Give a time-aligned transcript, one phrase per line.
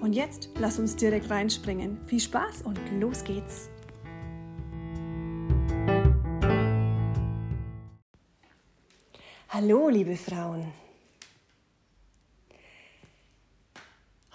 [0.00, 1.98] Und jetzt lass uns direkt reinspringen.
[2.06, 3.68] Viel Spaß und los geht's!
[9.50, 10.72] Hallo, liebe Frauen!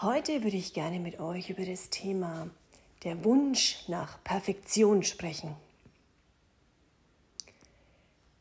[0.01, 2.47] Heute würde ich gerne mit euch über das Thema
[3.03, 5.55] der Wunsch nach Perfektion sprechen.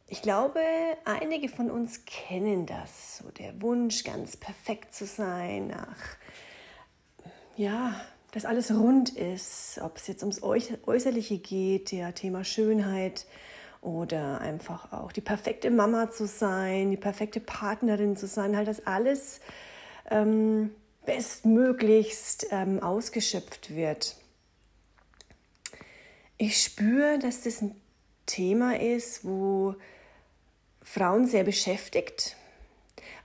[0.09, 0.60] Ich glaube,
[1.06, 5.96] einige von uns kennen das, so der Wunsch, ganz perfekt zu sein, nach
[7.57, 8.01] ja,
[8.33, 13.27] dass alles rund ist, ob es jetzt ums Äußerliche geht, ja, Thema Schönheit
[13.80, 18.87] oder einfach auch die perfekte Mama zu sein, die perfekte Partnerin zu sein, halt das
[18.87, 19.41] alles
[20.10, 20.71] ähm,
[21.05, 24.16] bestmöglichst ähm, ausgeschöpft wird.
[26.38, 27.77] Ich spüre, dass das ein
[28.27, 29.77] Thema ist, wo
[30.82, 32.37] Frauen sehr beschäftigt,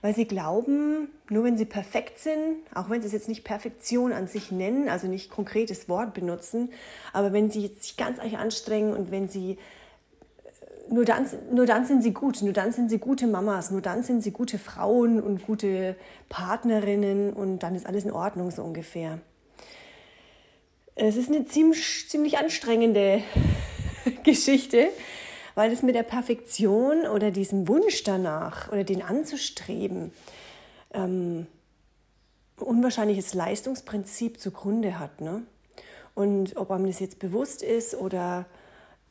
[0.02, 4.12] weil sie glauben, nur wenn sie perfekt sind, auch wenn sie es jetzt nicht Perfektion
[4.12, 6.70] an sich nennen, also nicht konkretes Wort benutzen,
[7.12, 11.84] aber wenn sie sich ganz arg anstrengen und wenn sie äh, nur dann, nur dann
[11.84, 15.20] sind sie gut, nur dann sind sie gute Mamas, nur dann sind sie gute Frauen
[15.20, 15.96] und gute
[16.30, 19.18] Partnerinnen und dann ist alles in Ordnung so ungefähr.
[20.94, 23.22] Es ist eine ziemlich, ziemlich anstrengende
[24.24, 24.88] Geschichte,
[25.60, 30.10] weil es mit der Perfektion oder diesem Wunsch danach oder den anzustreben
[30.94, 31.46] ähm,
[32.56, 35.20] unwahrscheinliches Leistungsprinzip zugrunde hat.
[35.20, 35.42] Ne?
[36.14, 38.46] Und ob einem das jetzt bewusst ist oder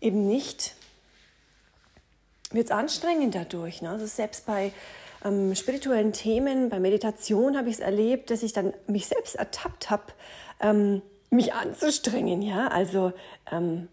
[0.02, 0.74] eben nicht,
[2.50, 3.84] wird es anstrengend dadurch.
[3.84, 3.92] Ne?
[3.92, 4.72] Also selbst bei
[5.24, 9.92] ähm, spirituellen Themen, bei Meditation habe ich es erlebt, dass ich dann mich selbst ertappt
[9.92, 10.06] habe,
[10.62, 12.42] ähm, mich anzustrengen.
[12.42, 12.70] Ja?
[12.70, 13.14] Also
[13.52, 13.88] ähm,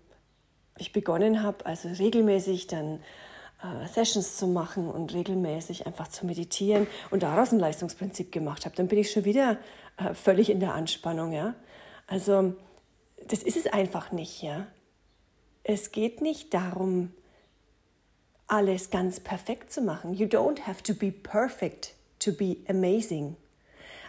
[0.79, 3.01] ich begonnen habe, also regelmäßig dann
[3.63, 8.77] äh, Sessions zu machen und regelmäßig einfach zu meditieren und daraus ein Leistungsprinzip gemacht habe,
[8.77, 9.59] dann bin ich schon wieder
[9.97, 11.33] äh, völlig in der Anspannung.
[11.33, 11.55] Ja?
[12.07, 12.55] Also
[13.27, 14.43] das ist es einfach nicht.
[14.43, 14.67] Ja?
[15.65, 17.13] Es geht nicht darum,
[18.47, 20.15] alles ganz perfekt zu machen.
[20.15, 23.37] You don't have to be perfect to be amazing.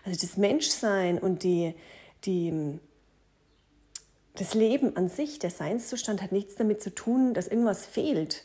[0.05, 1.73] Also das Menschsein und die,
[2.25, 2.79] die
[4.37, 8.43] das Leben an sich, der Seinszustand hat nichts damit zu tun, dass irgendwas fehlt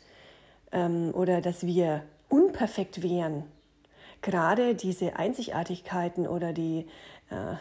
[0.73, 3.45] ähm, oder dass wir unperfekt wären.
[4.23, 6.87] Gerade diese Einzigartigkeiten oder die
[7.31, 7.57] äh,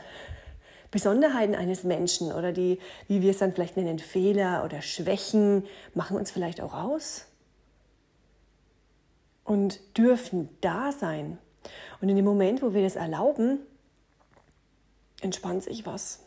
[0.91, 6.15] Besonderheiten eines Menschen oder die, wie wir es dann vielleicht nennen, Fehler oder Schwächen, machen
[6.15, 7.25] uns vielleicht auch aus
[9.43, 11.37] und dürfen da sein.
[11.99, 13.59] Und in dem Moment, wo wir das erlauben,
[15.21, 16.19] entspannt sich was.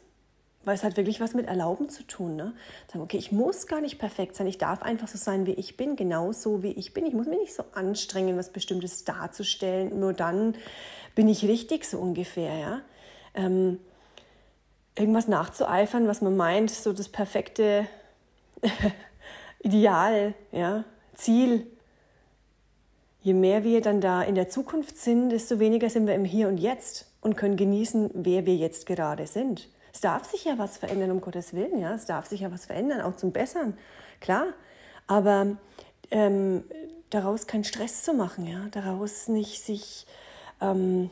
[0.64, 2.36] Weil es hat wirklich was mit Erlauben zu tun.
[2.36, 2.54] Ne?
[2.88, 4.46] Sagen, okay, ich muss gar nicht perfekt sein.
[4.46, 7.06] Ich darf einfach so sein, wie ich bin, genau so, wie ich bin.
[7.06, 9.98] Ich muss mich nicht so anstrengen, was Bestimmtes darzustellen.
[9.98, 10.54] Nur dann
[11.14, 12.56] bin ich richtig, so ungefähr.
[12.56, 12.80] Ja?
[13.34, 13.78] Ähm,
[14.96, 17.86] irgendwas nachzueifern, was man meint, so das perfekte
[19.62, 20.84] Ideal, ja?
[21.14, 21.66] Ziel.
[23.22, 26.48] Je mehr wir dann da in der Zukunft sind, desto weniger sind wir im Hier
[26.48, 29.68] und Jetzt und können genießen, wer wir jetzt gerade sind.
[29.94, 31.94] Es darf sich ja was verändern, um Gottes Willen, ja.
[31.94, 33.78] Es darf sich ja was verändern, auch zum Besseren,
[34.20, 34.46] klar.
[35.06, 35.56] Aber
[36.10, 36.64] ähm,
[37.10, 38.66] daraus keinen Stress zu machen, ja.
[38.72, 40.06] Daraus nicht sich
[40.60, 41.10] ähm,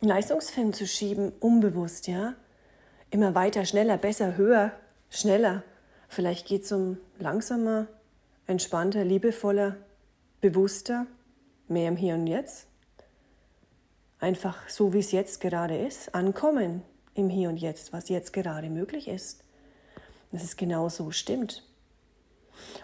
[0.00, 2.34] Leistungsfan zu schieben, unbewusst, ja.
[3.10, 4.70] Immer weiter, schneller, besser, höher,
[5.10, 5.64] schneller.
[6.08, 7.88] Vielleicht geht es um langsamer,
[8.46, 9.76] entspannter, liebevoller,
[10.40, 11.06] bewusster,
[11.66, 12.68] mehr im Hier und Jetzt
[14.20, 16.82] einfach so, wie es jetzt gerade ist, ankommen
[17.14, 19.42] im Hier und Jetzt, was jetzt gerade möglich ist.
[20.32, 21.62] Dass es genau so stimmt.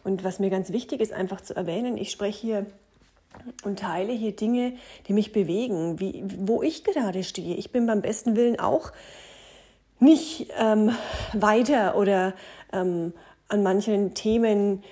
[0.05, 2.67] Und was mir ganz wichtig ist, einfach zu erwähnen, ich spreche hier
[3.65, 4.75] und teile hier Dinge,
[5.07, 7.57] die mich bewegen, wie, wo ich gerade stehe.
[7.57, 8.93] Ich bin beim besten Willen auch
[9.99, 10.95] nicht ähm,
[11.33, 12.35] weiter oder
[12.73, 13.15] ähm,
[13.49, 14.83] an manchen Themen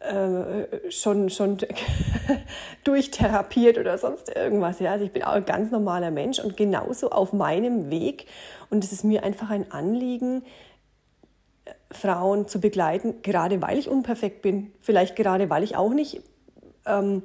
[0.00, 1.58] äh, schon, schon
[2.84, 4.80] durchtherapiert oder sonst irgendwas.
[4.80, 4.92] Ja?
[4.92, 8.26] Also ich bin auch ein ganz normaler Mensch und genauso auf meinem Weg.
[8.70, 10.42] Und es ist mir einfach ein Anliegen,
[11.92, 16.22] Frauen zu begleiten, gerade weil ich unperfekt bin, vielleicht gerade weil ich auch nicht
[16.86, 17.22] ähm,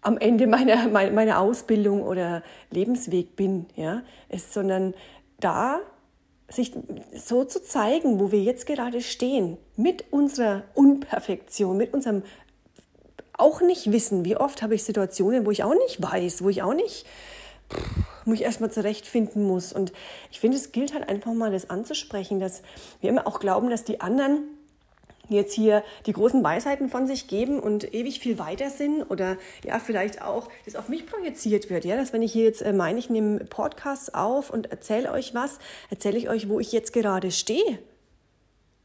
[0.00, 4.94] am Ende meiner, meiner Ausbildung oder Lebensweg bin, ja, es, sondern
[5.40, 5.80] da
[6.48, 6.72] sich
[7.14, 12.22] so zu zeigen, wo wir jetzt gerade stehen, mit unserer Unperfektion, mit unserem
[13.42, 14.24] auch nicht wissen.
[14.24, 17.04] Wie oft habe ich Situationen, wo ich auch nicht weiß, wo ich auch nicht
[18.24, 19.72] mich erstmal zurechtfinden muss.
[19.72, 19.92] Und
[20.30, 22.62] ich finde, es gilt halt einfach mal, das anzusprechen, dass
[23.00, 24.44] wir immer auch glauben, dass die anderen
[25.28, 29.78] jetzt hier die großen Weisheiten von sich geben und ewig viel weiter sind oder ja,
[29.78, 31.84] vielleicht auch das auf mich projiziert wird.
[31.84, 35.34] Ja, dass wenn ich hier jetzt äh, meine, ich nehme Podcasts auf und erzähle euch
[35.34, 35.58] was,
[35.90, 37.78] erzähle ich euch, wo ich jetzt gerade stehe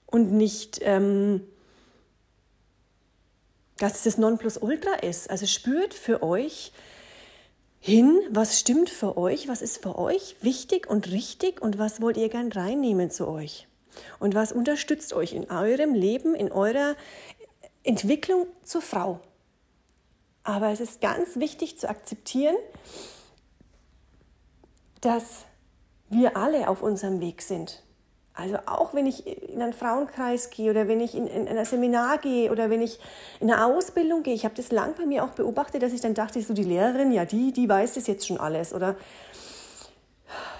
[0.06, 1.42] und nicht, ähm,
[3.78, 5.30] dass es das Nonplusultra ist.
[5.30, 6.72] Also spürt für euch,
[7.80, 12.18] hin, was stimmt für euch, was ist für euch wichtig und richtig und was wollt
[12.18, 13.68] ihr gern reinnehmen zu euch.
[14.20, 16.96] Und was unterstützt euch in eurem Leben, in eurer
[17.84, 19.20] Entwicklung zur Frau.
[20.44, 22.56] Aber es ist ganz wichtig zu akzeptieren,
[25.02, 25.46] dass
[26.10, 27.84] wir alle auf unserem Weg sind.
[28.38, 31.66] Also auch wenn ich in einen Frauenkreis gehe oder wenn ich in, in, in ein
[31.66, 33.00] Seminar gehe oder wenn ich
[33.40, 36.14] in eine Ausbildung gehe, ich habe das lang bei mir auch beobachtet, dass ich dann
[36.14, 38.74] dachte, so die Lehrerin, ja, die, die weiß das jetzt schon alles.
[38.74, 38.96] Oder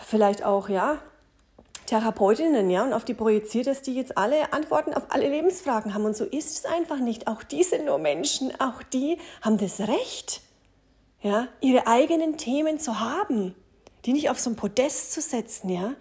[0.08, 0.98] vielleicht auch, ja,
[1.86, 6.06] Therapeutinnen, ja, und auf die projiziert, dass die jetzt alle Antworten auf alle Lebensfragen haben.
[6.06, 7.28] Und so ist es einfach nicht.
[7.28, 10.42] Auch die sind nur Menschen, auch die haben das Recht,
[11.22, 13.54] ja, ihre eigenen Themen zu haben,
[14.06, 15.94] die nicht auf so ein Podest zu setzen, ja,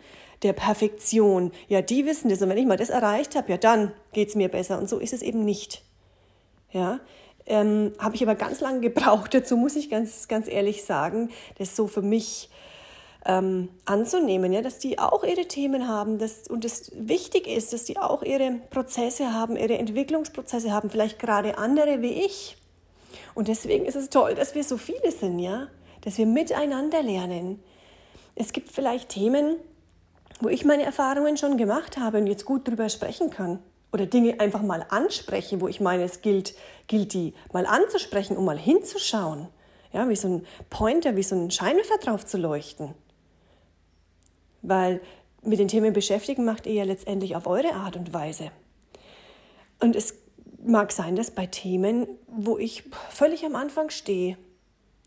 [0.46, 1.52] der Perfektion.
[1.68, 2.40] Ja, die wissen das.
[2.40, 4.78] Und wenn ich mal das erreicht habe, ja, dann geht es mir besser.
[4.78, 5.82] Und so ist es eben nicht.
[6.72, 7.00] Ja,
[7.46, 9.32] ähm, habe ich aber ganz lange gebraucht.
[9.34, 12.50] Dazu muss ich ganz, ganz ehrlich sagen, das so für mich
[13.24, 17.84] ähm, anzunehmen, ja, dass die auch ihre Themen haben dass, und es wichtig ist, dass
[17.84, 22.56] die auch ihre Prozesse haben, ihre Entwicklungsprozesse haben, vielleicht gerade andere wie ich.
[23.34, 25.68] Und deswegen ist es toll, dass wir so viele sind, ja,
[26.02, 27.62] dass wir miteinander lernen.
[28.34, 29.56] Es gibt vielleicht Themen,
[30.40, 33.58] wo ich meine Erfahrungen schon gemacht habe und jetzt gut drüber sprechen kann.
[33.92, 36.54] Oder Dinge einfach mal anspreche, wo ich meine, es gilt,
[36.86, 39.48] gilt die mal anzusprechen, um mal hinzuschauen.
[39.92, 42.94] Ja, wie so ein Pointer, wie so ein Scheinwerfer drauf zu leuchten.
[44.60, 45.00] Weil
[45.42, 48.50] mit den Themen beschäftigen macht ihr ja letztendlich auf eure Art und Weise.
[49.80, 50.14] Und es
[50.64, 54.36] mag sein, dass bei Themen, wo ich völlig am Anfang stehe,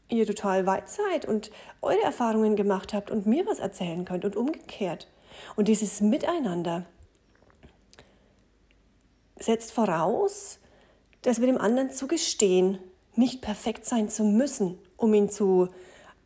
[0.10, 4.36] ihr total weit seid und eure Erfahrungen gemacht habt und mir was erzählen könnt und
[4.36, 5.08] umgekehrt.
[5.56, 6.86] Und dieses Miteinander
[9.38, 10.60] setzt voraus,
[11.22, 12.80] dass wir dem anderen zugestehen,
[13.16, 15.70] nicht perfekt sein zu müssen, um ihn zu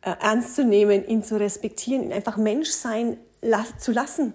[0.02, 4.34] äh, ernst zu nehmen, ihn zu respektieren, ihn einfach Mensch sein las zu lassen.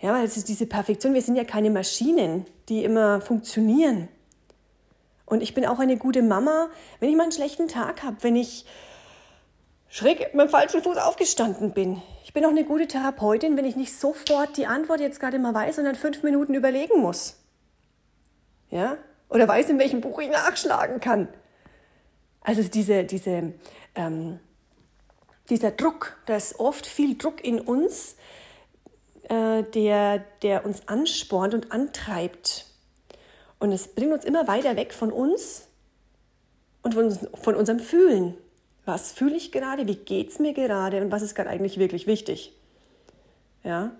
[0.00, 4.08] Ja, weil es ist diese Perfektion, wir sind ja keine Maschinen, die immer funktionieren.
[5.26, 6.68] Und ich bin auch eine gute Mama,
[7.00, 8.64] wenn ich mal einen schlechten Tag habe, wenn ich
[9.88, 12.02] schräg mit dem falschen Fuß aufgestanden bin.
[12.24, 15.54] Ich bin auch eine gute Therapeutin, wenn ich nicht sofort die Antwort jetzt gerade mal
[15.54, 17.36] weiß, sondern fünf Minuten überlegen muss.
[18.70, 18.98] Ja?
[19.30, 21.28] Oder weiß, in welchem Buch ich nachschlagen kann.
[22.42, 23.54] Also diese, diese
[23.94, 24.40] ähm,
[25.50, 28.16] dieser Druck, da ist oft viel Druck in uns,
[29.28, 32.66] äh, der, der uns anspornt und antreibt.
[33.58, 35.68] Und es bringt uns immer weiter weg von uns
[36.82, 37.10] und von,
[37.42, 38.36] von unserem Fühlen.
[38.88, 39.86] Was fühle ich gerade?
[39.86, 41.02] Wie geht es mir gerade?
[41.02, 42.54] Und was ist gerade eigentlich wirklich wichtig?
[43.62, 43.92] Ja?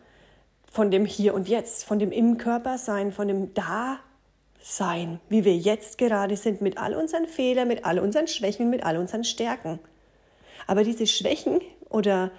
[0.72, 5.54] Von dem Hier und Jetzt, von dem Im Körper sein, von dem Da-Sein, wie wir
[5.54, 9.78] jetzt gerade sind, mit all unseren Fehlern, mit all unseren Schwächen, mit all unseren Stärken.
[10.66, 12.30] Aber diese Schwächen oder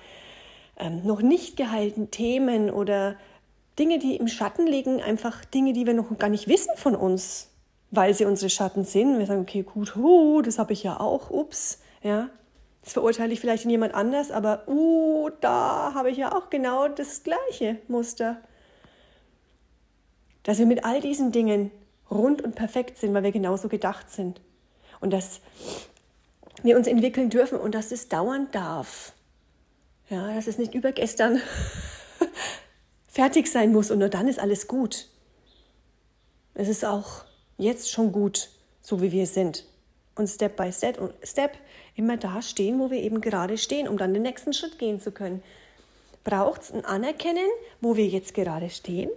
[0.79, 3.15] ähm, noch nicht geheilten Themen oder
[3.77, 7.51] Dinge, die im Schatten liegen, einfach Dinge, die wir noch gar nicht wissen von uns,
[7.91, 9.19] weil sie unsere Schatten sind.
[9.19, 12.31] Wir sagen, okay, gut, oh, das habe ich ja auch, ups, ja.
[12.89, 16.87] Das verurteile ich vielleicht in jemand anders, aber uh, da habe ich ja auch genau
[16.87, 18.41] das gleiche Muster.
[20.41, 21.69] Dass wir mit all diesen Dingen
[22.09, 24.41] rund und perfekt sind, weil wir genauso gedacht sind.
[25.01, 25.41] Und dass
[26.63, 29.13] wir uns entwickeln dürfen und dass es dauern darf.
[30.09, 31.39] Ja, dass es nicht übergestern
[33.07, 35.09] fertig sein muss und nur dann ist alles gut.
[36.55, 37.23] Es ist auch
[37.55, 38.49] jetzt schon gut,
[38.81, 39.65] so wie wir sind.
[40.15, 41.55] Und Step by Step, Step
[41.99, 45.11] immer da stehen, wo wir eben gerade stehen, um dann den nächsten Schritt gehen zu
[45.11, 45.43] können.
[46.23, 47.47] Braucht es ein Anerkennen,
[47.81, 49.09] wo wir jetzt gerade stehen,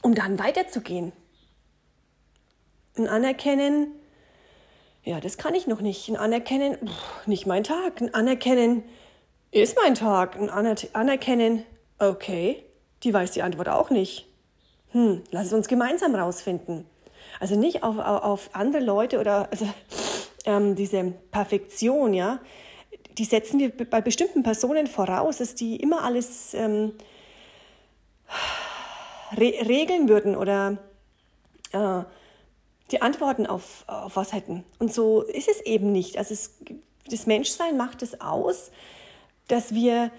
[0.00, 1.12] um dann weiterzugehen.
[2.96, 3.88] Ein Anerkennen,
[5.02, 6.08] ja, das kann ich noch nicht.
[6.08, 8.00] Ein Anerkennen, pff, nicht mein Tag.
[8.00, 8.84] Ein Anerkennen
[9.50, 10.36] ist mein Tag.
[10.36, 11.64] Ein Aner Anerkennen,
[11.98, 12.62] okay,
[13.02, 14.26] die weiß die Antwort auch nicht.
[14.90, 16.86] Hm, lass es uns gemeinsam rausfinden.
[17.40, 19.66] Also nicht auf, auf, andere Leute oder also,
[20.44, 22.40] ähm, diese Perfektion, ja,
[23.18, 26.92] die setzen wir bei bestimmten Personen voraus, dass die immer alles ähm,
[29.36, 30.78] re regeln würden oder
[31.72, 32.02] äh,
[32.90, 34.64] die Antworten auf, auf was hätten.
[34.78, 36.18] Und so ist es eben nicht.
[36.18, 36.58] Also es,
[37.10, 38.70] das Menschsein macht es aus,
[39.48, 40.10] dass wir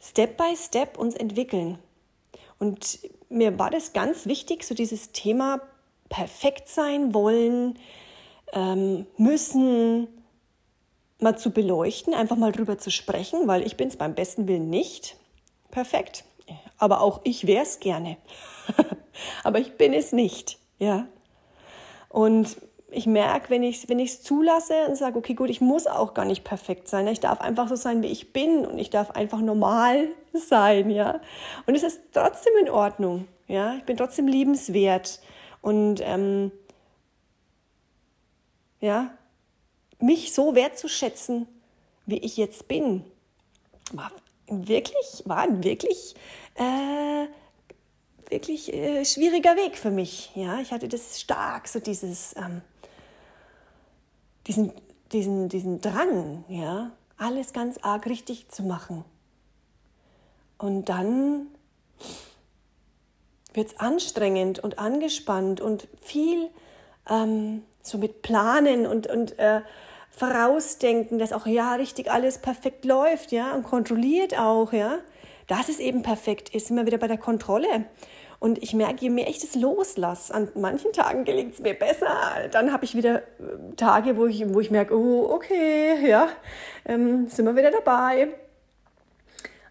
[0.00, 1.78] Step by Step uns entwickeln.
[2.58, 5.60] Und mir war das ganz wichtig, so dieses Thema
[6.08, 7.78] perfekt sein wollen,
[8.52, 10.08] ähm, müssen,
[11.20, 14.70] mal zu beleuchten, einfach mal drüber zu sprechen, weil ich bin es beim besten Willen
[14.70, 15.16] nicht
[15.70, 16.24] perfekt.
[16.78, 18.16] Aber auch ich wäre es gerne.
[19.44, 21.06] Aber ich bin es nicht, ja.
[22.08, 22.56] Und
[22.90, 26.24] ich merke, wenn ich es wenn zulasse und sage, okay, gut, ich muss auch gar
[26.24, 27.06] nicht perfekt sein.
[27.06, 31.20] Ich darf einfach so sein, wie ich bin und ich darf einfach normal sein, ja.
[31.66, 33.74] Und es ist trotzdem in Ordnung, ja.
[33.76, 35.20] Ich bin trotzdem liebenswert
[35.62, 36.50] und ähm,
[38.80, 39.10] ja,
[39.98, 41.46] mich so wertzuschätzen,
[42.06, 43.04] wie ich jetzt bin,
[43.92, 44.10] war
[44.46, 46.14] wirklich, war ein wirklich,
[46.54, 47.26] äh,
[48.28, 50.30] wirklich äh, schwieriger Weg für mich.
[50.34, 52.62] Ja, ich hatte das stark, so dieses, ähm,
[54.46, 54.72] diesen,
[55.12, 59.04] diesen, diesen Drang, ja, alles ganz arg richtig zu machen.
[60.58, 61.48] Und dann
[63.52, 66.50] wird es anstrengend und angespannt und viel
[67.08, 69.60] ähm, so mit Planen und, und äh,
[70.10, 74.98] Vorausdenken, dass auch ja richtig alles perfekt läuft, ja, und kontrolliert auch, ja,
[75.46, 77.86] dass es eben perfekt ist, immer wieder bei der Kontrolle.
[78.38, 82.16] Und ich merke, je mehr ich das loslasse, an manchen Tagen gelingt es mir besser,
[82.52, 86.28] dann habe ich wieder äh, Tage, wo ich, wo ich merke, oh, okay, ja,
[86.86, 88.28] ähm, sind wir wieder dabei.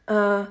[0.07, 0.45] Äh,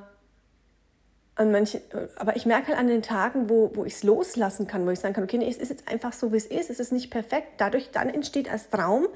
[1.38, 1.80] an manchen,
[2.16, 4.98] aber ich merke halt an den Tagen, wo, wo ich es loslassen kann, wo ich
[4.98, 7.10] sagen kann, okay, nee, es ist jetzt einfach so, wie es ist, es ist nicht
[7.10, 7.52] perfekt.
[7.58, 9.06] Dadurch dann entsteht als Traum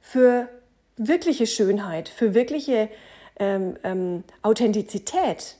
[0.00, 0.48] für
[0.96, 2.88] wirkliche Schönheit, für wirkliche
[3.38, 5.56] ähm, ähm, Authentizität,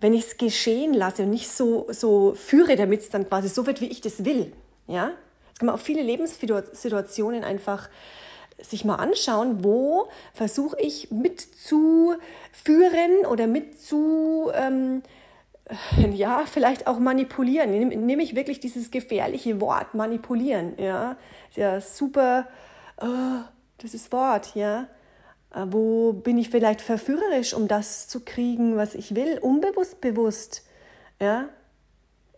[0.00, 3.66] wenn ich es geschehen lasse und nicht so, so führe, damit es dann quasi so
[3.66, 4.52] wird, wie ich das will.
[4.86, 5.12] Ja?
[5.50, 7.88] Das kann man auf viele Lebenssituationen einfach
[8.60, 12.18] sich mal anschauen, wo versuche ich mitzuführen
[13.28, 15.02] oder mitzu, ähm,
[16.12, 17.70] ja, vielleicht auch manipulieren.
[17.70, 21.16] Nehme ich wirklich dieses gefährliche Wort manipulieren, ja,
[21.54, 22.46] ja super,
[23.00, 23.42] oh,
[23.82, 24.86] dieses Wort, ja.
[25.54, 30.64] Äh, wo bin ich vielleicht verführerisch, um das zu kriegen, was ich will, unbewusst, bewusst,
[31.20, 31.48] ja.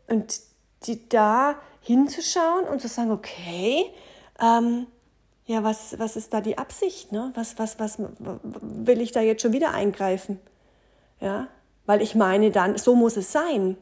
[0.06, 0.40] Und
[0.86, 3.84] die da hinzuschauen und zu sagen, okay,
[4.40, 4.86] ähm,
[5.46, 7.10] ja, was, was ist da die Absicht?
[7.12, 7.32] Ne?
[7.34, 10.38] Was, was, was will ich da jetzt schon wieder eingreifen?
[11.20, 11.48] Ja,
[11.88, 13.78] weil ich meine dann, so muss es sein.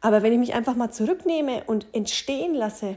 [0.00, 2.96] Aber wenn ich mich einfach mal zurücknehme und entstehen lasse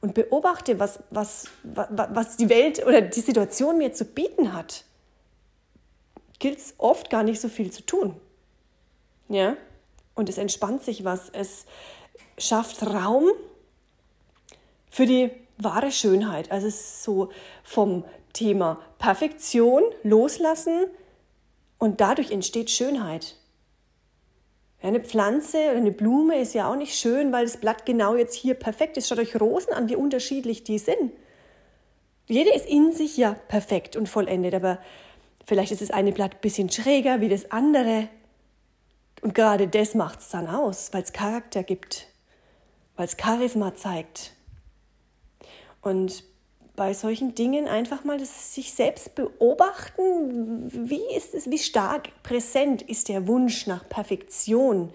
[0.00, 4.84] und beobachte, was, was, was, die Welt oder die Situation mir zu bieten hat,
[6.38, 8.16] gilt es oft gar nicht so viel zu tun.
[9.28, 9.58] Ja?
[10.14, 11.28] Und es entspannt sich was.
[11.28, 11.66] Es
[12.38, 13.32] schafft Raum
[14.90, 16.50] für die wahre Schönheit.
[16.50, 17.30] Also es ist so
[17.64, 20.86] vom Thema Perfektion loslassen
[21.76, 23.36] und dadurch entsteht Schönheit.
[24.82, 28.34] Eine Pflanze oder eine Blume ist ja auch nicht schön, weil das Blatt genau jetzt
[28.34, 29.08] hier perfekt ist.
[29.08, 31.12] Schaut euch Rosen an, wie unterschiedlich die sind.
[32.26, 34.78] Jede ist in sich ja perfekt und vollendet, aber
[35.44, 38.08] vielleicht ist das eine Blatt ein bisschen schräger wie das andere.
[39.20, 42.08] Und gerade das macht es dann aus, weil es Charakter gibt,
[42.96, 44.32] weil es Charisma zeigt.
[45.80, 46.24] Und
[46.74, 52.82] bei solchen Dingen einfach mal das sich selbst beobachten, wie ist es, wie stark präsent
[52.82, 54.90] ist der Wunsch nach Perfektion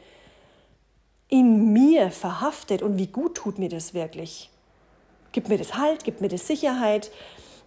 [1.29, 4.50] in mir verhaftet und wie gut tut mir das wirklich?
[5.31, 7.12] Gibt mir das Halt, gibt mir das Sicherheit?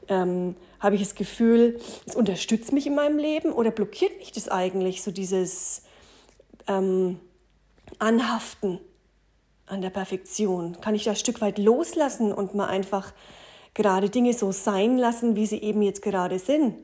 [0.09, 4.49] Ähm, Habe ich das Gefühl, es unterstützt mich in meinem Leben oder blockiert mich das
[4.49, 5.83] eigentlich, so dieses
[6.67, 7.21] ähm,
[7.99, 8.81] Anhaften
[9.67, 10.81] an der Perfektion?
[10.81, 13.13] Kann ich da ein Stück weit loslassen und mal einfach
[13.75, 16.77] gerade Dinge so sein lassen, wie sie eben jetzt gerade sind.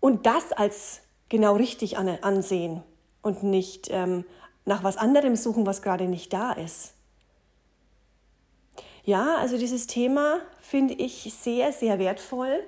[0.00, 2.82] Und das als genau richtig ansehen
[3.22, 4.24] und nicht ähm,
[4.64, 6.94] nach was anderem suchen, was gerade nicht da ist.
[9.04, 12.60] Ja, also dieses Thema finde ich sehr, sehr wertvoll,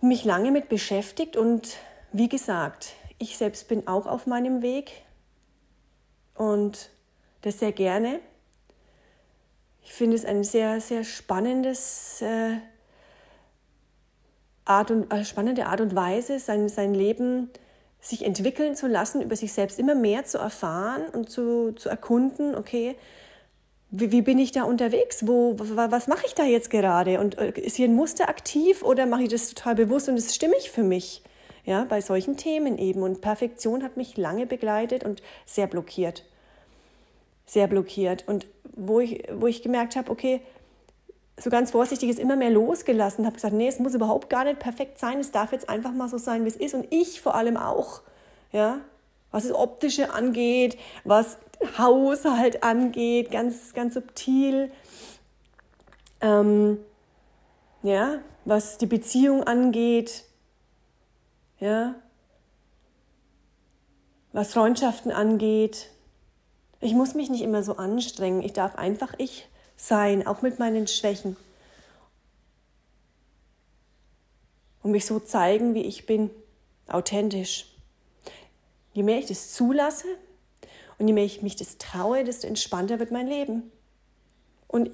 [0.00, 1.78] mich lange mit beschäftigt und
[2.12, 5.04] wie gesagt, ich selbst bin auch auf meinem Weg
[6.34, 6.90] und
[7.40, 8.20] das sehr gerne.
[9.84, 12.56] Ich finde es ein sehr, sehr spannendes äh,
[14.64, 17.50] Art und, äh, spannende Art und Weise, sein, sein Leben
[18.00, 22.54] sich entwickeln zu lassen, über sich selbst immer mehr zu erfahren und zu, zu erkunden,
[22.54, 22.96] okay,
[23.90, 25.26] wie, wie bin ich da unterwegs?
[25.26, 27.20] Wo, was mache ich da jetzt gerade?
[27.20, 30.34] Und äh, ist hier ein Muster aktiv oder mache ich das total bewusst und ist
[30.34, 31.22] stimmig für mich?
[31.64, 33.02] Ja, bei solchen Themen eben.
[33.02, 36.24] Und Perfektion hat mich lange begleitet und sehr blockiert.
[37.46, 38.26] Sehr blockiert.
[38.26, 38.46] Und
[38.76, 40.40] wo ich, wo ich gemerkt habe, okay,
[41.38, 44.60] so ganz vorsichtig ist immer mehr losgelassen, habe gesagt, nee, es muss überhaupt gar nicht
[44.60, 47.34] perfekt sein, es darf jetzt einfach mal so sein, wie es ist und ich vor
[47.34, 48.02] allem auch,
[48.52, 48.80] ja,
[49.30, 51.38] was das Optische angeht, was
[51.76, 54.70] Haushalt angeht, ganz, ganz subtil,
[56.20, 56.78] ähm,
[57.82, 60.24] ja, was die Beziehung angeht,
[61.58, 61.96] ja,
[64.32, 65.90] was Freundschaften angeht.
[66.84, 70.86] Ich muss mich nicht immer so anstrengen, ich darf einfach ich sein, auch mit meinen
[70.86, 71.34] Schwächen.
[74.82, 76.28] Und mich so zeigen, wie ich bin,
[76.86, 77.74] authentisch.
[78.92, 80.06] Je mehr ich das zulasse
[80.98, 83.72] und je mehr ich mich das traue, desto entspannter wird mein Leben.
[84.68, 84.90] Und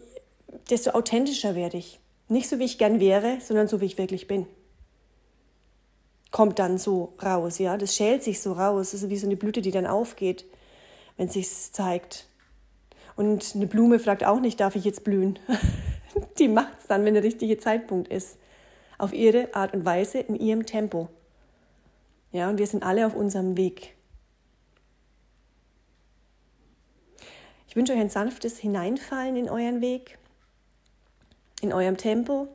[0.71, 1.99] desto authentischer werde ich.
[2.29, 4.47] Nicht so, wie ich gern wäre, sondern so, wie ich wirklich bin.
[6.31, 7.77] Kommt dann so raus, ja.
[7.77, 8.93] Das schält sich so raus.
[8.93, 10.45] Das ist wie so eine Blüte, die dann aufgeht,
[11.17, 12.27] wenn es sich zeigt.
[13.17, 15.39] Und eine Blume fragt auch nicht, darf ich jetzt blühen?
[16.39, 18.39] Die macht es dann, wenn der richtige Zeitpunkt ist.
[18.99, 21.09] Auf ihre Art und Weise, in ihrem Tempo.
[22.33, 23.95] Ja, und wir sind alle auf unserem Weg.
[27.67, 30.19] Ich wünsche euch ein sanftes Hineinfallen in euren Weg,
[31.61, 32.49] in eurem Tempo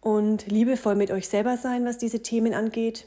[0.00, 3.06] und liebevoll mit euch selber sein, was diese Themen angeht.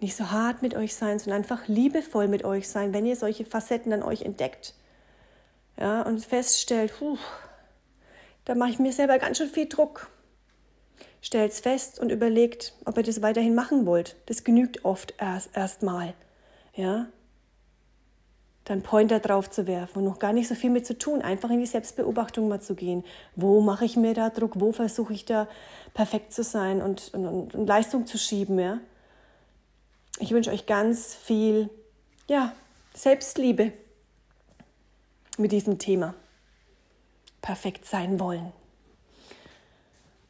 [0.00, 3.44] Nicht so hart mit euch sein, sondern einfach liebevoll mit euch sein, wenn ihr solche
[3.44, 4.74] Facetten an euch entdeckt
[5.76, 7.18] ja, und feststellt, puh,
[8.44, 10.10] da mache ich mir selber ganz schön viel Druck.
[11.20, 14.16] Stellt es fest und überlegt, ob ihr das weiterhin machen wollt.
[14.26, 16.14] Das genügt oft erst erstmal.
[16.74, 17.06] Ja?
[18.64, 21.50] Dann Pointer drauf zu werfen und noch gar nicht so viel mit zu tun, einfach
[21.50, 23.04] in die Selbstbeobachtung mal zu gehen.
[23.34, 24.60] Wo mache ich mir da Druck?
[24.60, 25.48] Wo versuche ich da
[25.92, 28.58] perfekt zu sein und, und, und Leistung zu schieben?
[28.58, 28.78] Ja?
[30.20, 31.70] Ich wünsche euch ganz viel
[32.26, 32.52] ja,
[32.94, 33.72] Selbstliebe
[35.36, 36.14] mit diesem Thema.
[37.40, 38.52] Perfekt sein wollen.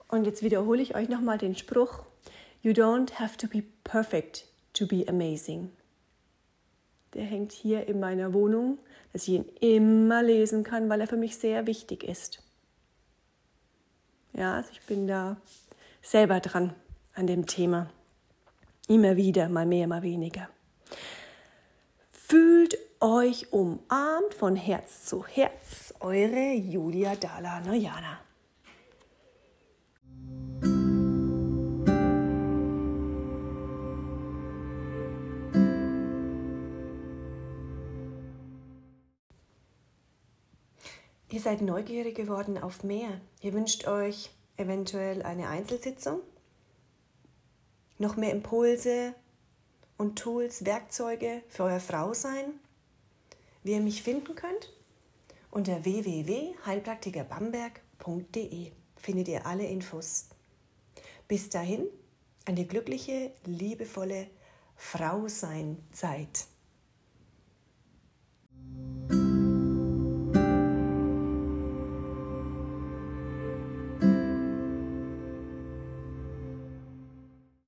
[0.09, 2.03] Und jetzt wiederhole ich euch nochmal den Spruch,
[2.61, 5.71] You don't have to be perfect to be amazing.
[7.15, 8.79] Der hängt hier in meiner Wohnung,
[9.13, 12.43] dass ich ihn immer lesen kann, weil er für mich sehr wichtig ist.
[14.35, 15.37] Ja, also ich bin da
[16.03, 16.75] selber dran
[17.15, 17.89] an dem Thema.
[18.89, 20.49] Immer wieder, mal mehr, mal weniger.
[22.11, 28.19] Fühlt euch umarmt von Herz zu Herz, eure Julia Dala Nojana.
[41.31, 43.21] Ihr seid neugierig geworden auf mehr.
[43.43, 46.21] Ihr wünscht euch eventuell eine Einzelsitzung,
[47.99, 49.15] noch mehr Impulse
[49.97, 52.61] und Tools, Werkzeuge für euer Frausein
[53.69, 54.73] wie ihr mich finden könnt?
[55.51, 60.29] Unter www.heilpraktikerbamberg.de findet ihr alle Infos.
[61.27, 61.87] Bis dahin,
[62.47, 64.29] eine glückliche, liebevolle
[64.77, 66.47] Frau sein Zeit.